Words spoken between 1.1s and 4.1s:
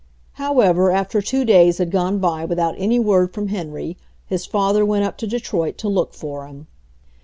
two days had gone by without any word from Henry